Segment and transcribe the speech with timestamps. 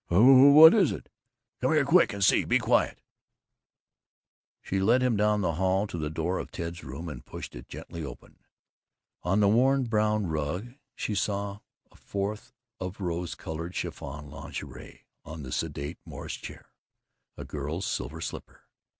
[0.09, 1.09] "Wha wha what is it?"
[1.61, 2.43] "Come here quick and see.
[2.43, 3.03] Be quiet!"
[4.63, 7.67] She led him down the hall to the door of Ted's room and pushed it
[7.67, 8.39] gently open.
[9.21, 11.59] On the worn brown rug he saw
[11.91, 16.71] a froth of rose colored chiffon lingerie; on the sedate Morris chair
[17.37, 18.61] a girl's silver slipper.